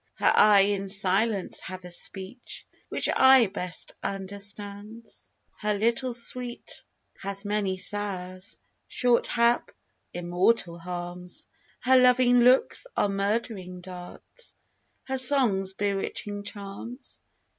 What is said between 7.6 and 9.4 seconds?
sours, Short